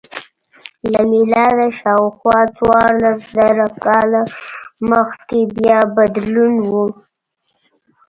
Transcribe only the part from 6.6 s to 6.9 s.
و